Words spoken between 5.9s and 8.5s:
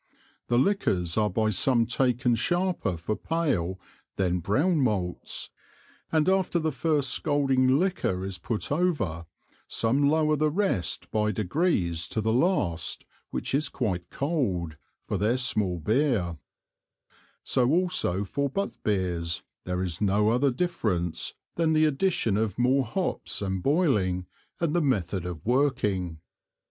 and after the first scalding Liquor is